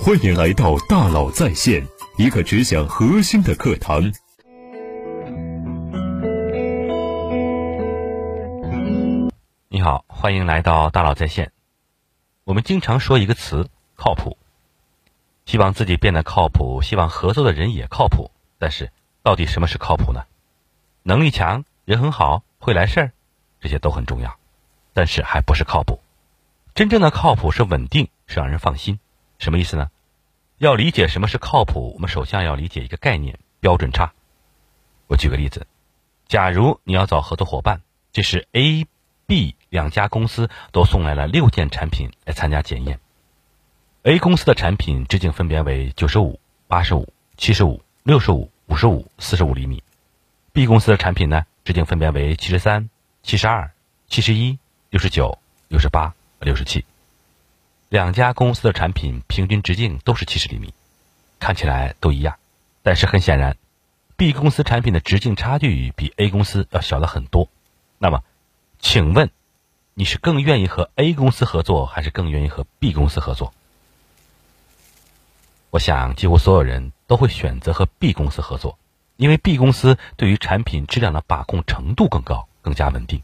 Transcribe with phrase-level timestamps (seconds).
[0.00, 1.86] 欢迎来到大佬在线，
[2.16, 4.12] 一个只讲核心的课堂。
[9.68, 11.52] 你好，欢迎来到大佬在线。
[12.44, 14.36] 我们经常说一个词“靠谱”，
[15.46, 18.32] 希望自己变得靠谱，希望合作的人也靠谱。
[18.58, 18.90] 但是，
[19.22, 20.24] 到底什么是靠谱呢？
[21.04, 23.12] 能力强，人很好，会来事儿，
[23.60, 24.36] 这些都很重要，
[24.92, 26.00] 但是还不是靠谱。
[26.74, 28.98] 真正的靠谱是稳定，是让人放心。
[29.42, 29.90] 什么意思呢？
[30.58, 34.12] 要理解什么是靠谱，我们首先要理解一个概念——标准差。
[35.08, 35.66] 我举个例子：
[36.28, 37.80] 假如你要找合作伙伴，
[38.12, 38.86] 这是 A、
[39.26, 43.00] B 两家公司都送来了六件产品来参加检验。
[44.04, 49.82] A 公司的产品直径分别为九十五、八十五、七十五、六十五、五十五、四十五厘米
[50.54, 52.88] ；B 公司的产品呢，直径分别为七十三、
[53.24, 53.72] 七十二、
[54.06, 54.56] 七十一、
[54.90, 56.14] 六十九、六十八。
[56.44, 56.84] 六十七，
[57.92, 60.72] 两家公司的产品平均直径都是七十厘米，
[61.38, 62.38] 看起来都一样，
[62.82, 63.58] 但是很显然
[64.16, 67.50] ，B 公司产品的直径差距比 A 公司要小了很多。
[67.98, 68.22] 那么，
[68.78, 69.30] 请问
[69.92, 73.52] 你是更愿意和 A 公司合作，还是更愿意和 B 公司合作？
[75.68, 78.78] 我想，几乎所有人都会选择和 B 公司合作，
[79.18, 83.22] 因为 B 公司对于产品质量的把控程度更高，更加稳定。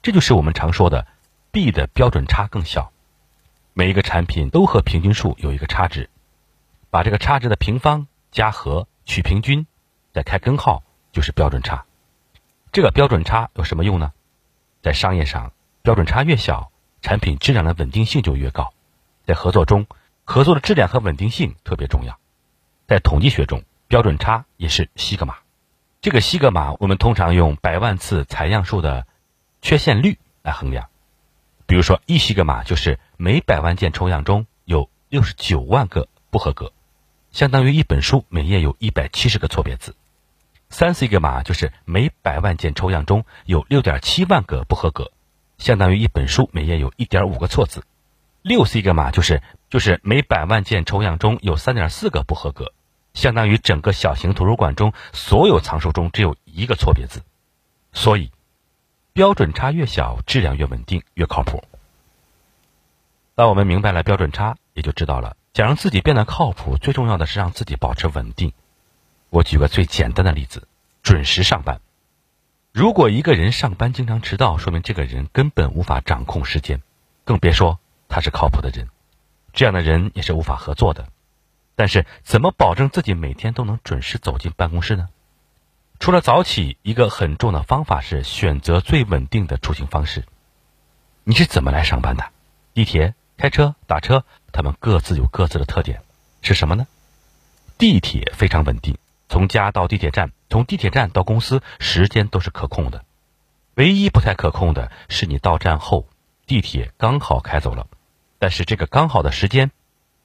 [0.00, 1.08] 这就是我们常说的。
[1.50, 2.92] B 的标准差更小，
[3.72, 6.10] 每一个产品都和平均数有一个差值，
[6.90, 9.66] 把这个差值的平方加和取平均，
[10.12, 11.84] 再开根号就是标准差。
[12.72, 14.12] 这个标准差有什么用呢？
[14.82, 18.72] 在商业上，标准差越小，产品质量的稳定性就越高。
[19.24, 19.86] 在合作中，
[20.24, 22.18] 合作的质量和稳定性特别重要。
[22.86, 25.36] 在统计学中，标准差也是西格玛。
[26.00, 29.06] 这个西格玛我们通常用百万次采样数的
[29.62, 30.89] 缺陷率来衡量。
[31.70, 36.72] 比如说，一西格玛就是每百万件抽样中有六十九万个不合格，
[37.30, 39.92] 相当于一本书每页有一百七十个错别字；
[40.68, 45.12] 三西格玛就是每百万件抽样中有六点七万个不合格，
[45.58, 47.82] 相当于一本书每页有一点五个错字；
[48.42, 52.72] 六西格玛就是就是每百万件抽样中有三点四个不合格，
[53.14, 57.22] 相当于整个小型图书馆中所有藏书中只有一个错别字。
[57.92, 58.32] 所以。
[59.20, 61.62] 标准差越小，质量越稳定，越靠谱。
[63.34, 68.54] 当我们明白了标准差，也就知道了，想让自己变得靠谱，最重要的是让自己保持稳定。
[69.28, 70.66] 我举个最简单的例子：
[71.02, 71.82] 准时上班。
[72.72, 76.80] 如果一个人上班经常迟到，说明这个人根本无法掌控时间，
[77.26, 78.88] 更别说他是靠谱的人。
[79.52, 81.08] 这样的人也是无法合作的。
[81.74, 85.10] 但是，怎么保证自己每天都能准时走进办公室呢？
[86.00, 90.24] 除了早起，一个很重要的方法是选择最稳定的出行方式。
[91.24, 92.24] 你是怎么来上班的？
[92.72, 96.00] 地铁、开车、打车，他们各自有各自的特点，
[96.40, 96.86] 是什么呢？
[97.76, 98.96] 地铁非常稳定，
[99.28, 103.04] 从家到地铁站，从地铁站到公司，时间都是可控的。
[103.74, 106.08] 唯一不太可控的是你到站后，
[106.46, 107.86] 地铁刚好开走了，
[108.38, 109.70] 但是这个刚好的时间，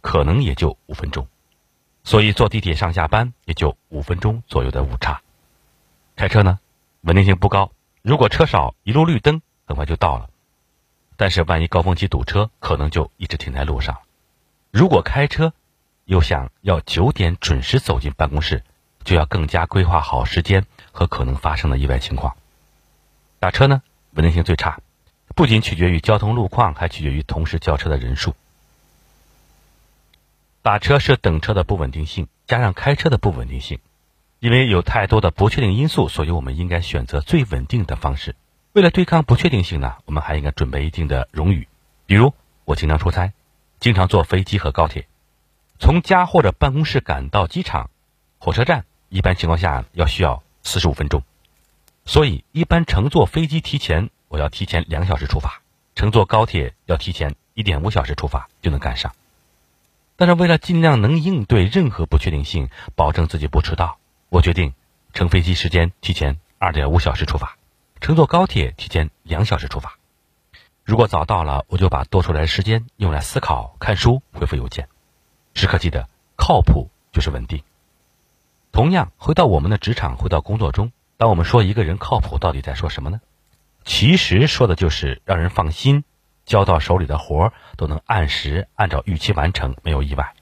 [0.00, 1.28] 可能也就五分钟，
[2.04, 5.20] 所以坐地铁上下班也就五分钟左右的误差。
[6.18, 6.58] 开车呢，
[7.02, 7.70] 稳定性不高。
[8.02, 10.30] 如果车少，一路绿灯，很快就到了。
[11.16, 13.98] 但是万一高峰期堵车，可能就一直停在路上。
[14.72, 15.52] 如果开车，
[16.06, 18.64] 又想要九点准时走进办公室，
[19.04, 22.36] 就要更加规划好时间和可能发生的意外情况。
[23.38, 23.80] 打车呢，
[24.10, 24.80] 稳定性最差，
[25.36, 28.34] 不仅取决于交通路况，还取决于同时叫车的人数。
[30.62, 33.78] 打车是等车的不稳定性，加上开车的不稳定性。
[34.40, 38.36] 因为有太多的不确定因素，所以我们应该选择最稳定的方式。
[38.72, 41.66] 为了对抗不确定性呢，我们还应该准备一定的冗余。
[42.06, 42.32] 比如，
[42.64, 43.32] 我经常出差，
[43.80, 45.08] 经常坐飞机和高铁，
[45.80, 47.90] 从家或者办公室赶到机场、
[48.38, 51.24] 火车站，一般情况下要需要四十五分钟。
[52.04, 55.62] 所以，一般乘坐飞机提前，我要提前两小时出发；
[55.96, 59.12] 乘坐高铁要提前一点五小时出发，就能赶上。
[60.14, 63.98] 但是，为了尽量能应对任何不确定性，保证自己不迟到。
[64.30, 64.74] 我决定
[65.14, 67.56] 乘飞机时间提前二点五小时出发，
[68.00, 69.96] 乘坐高铁提前两小时出发。
[70.84, 74.88] 如果早到了，我就把多出来的时间用来思考、看书、回复邮件。
[75.54, 77.62] 时刻记得，靠谱就是稳定。
[78.70, 83.22] 同样，回到我们的职场，回到工作中，当我们说一个人靠谱，到底在说什么呢？
[83.84, 86.04] 其实说的就是让人放心，
[86.44, 90.34] 交到手里的活都能按时、按照预期完成，没有意外。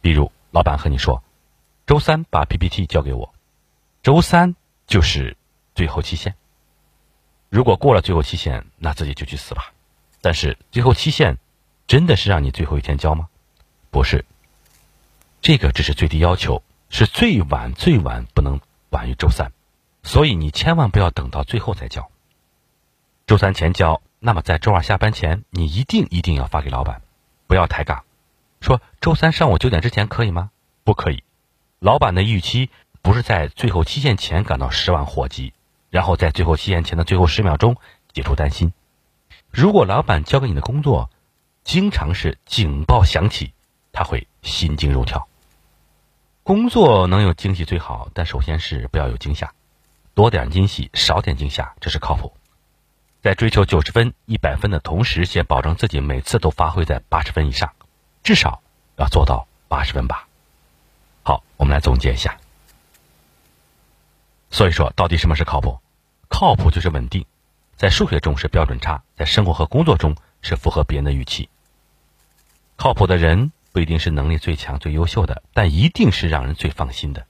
[0.00, 1.22] 比如，老板和你说。
[1.86, 3.34] 周三把 PPT 交给我，
[4.02, 4.54] 周三
[4.86, 5.36] 就是
[5.74, 6.34] 最后期限。
[7.48, 9.72] 如果过了最后期限，那自己就去死吧。
[10.20, 11.38] 但是最后期限
[11.86, 13.28] 真的是让你最后一天交吗？
[13.90, 14.24] 不是，
[15.40, 19.52] 这个只是最低要求，是最晚最晚不能晚于周三，
[20.02, 22.08] 所以你千万不要等到最后再交。
[23.26, 27.02] 周三前交，那么在周二下班前，你一定一定要发给老板，
[27.46, 28.04] 不要抬杠，
[28.60, 30.50] 说周三上午九点之前可以吗？
[30.84, 31.22] 不可以，
[31.82, 32.70] 老板的预期
[33.02, 35.52] 不是在最后期限前赶到十万火急，
[35.90, 37.76] 然后在最后期限前的最后十秒钟
[38.12, 38.72] 解除担心。
[39.50, 41.10] 如果老板交给你的工作，
[41.64, 43.52] 经常是警报响起，
[43.90, 45.26] 他会心惊肉跳。
[46.44, 49.52] 工作能有惊喜最好，但首先是不要有惊吓，
[50.14, 52.32] 多点惊喜，少点惊吓，这是靠谱。
[53.22, 57.72] 在追求九十分、一百分的同时，先保证自己每次都发挥在八十分以上，
[58.22, 58.62] 至少
[58.94, 60.28] 要做到八十分吧。
[61.22, 62.38] 好，我们来总结一下。
[64.50, 65.78] 所以说，到底什么是靠谱？
[66.28, 67.24] 靠谱就是稳定，
[67.76, 71.48] 在数学中是标准差，在生活和工作中是符合别人的预期。
[72.76, 77.26] 靠谱的人不一定是能力最强、最优秀的，但一定是让人最放心的。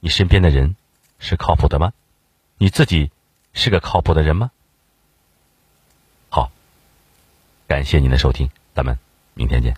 [0.00, 0.76] 你身边的人
[1.18, 1.92] 是靠谱的吗？
[2.58, 3.10] 你自己
[3.52, 4.50] 是个靠谱的人吗？
[6.30, 6.50] 好，
[7.66, 8.98] 感谢您的收听，咱们
[9.34, 9.76] 明天见。